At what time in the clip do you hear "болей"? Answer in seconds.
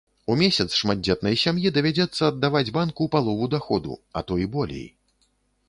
4.59-4.85